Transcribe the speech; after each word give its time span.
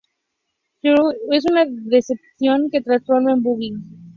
Swindle 0.79 1.13
es 1.29 1.45
un 1.45 1.87
Decepticon 1.91 2.67
que 2.71 2.79
se 2.79 2.85
transforma 2.85 3.29
en 3.33 3.37
un 3.37 3.43
Buggy. 3.43 3.73